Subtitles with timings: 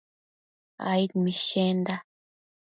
[0.93, 1.95] aid mishenda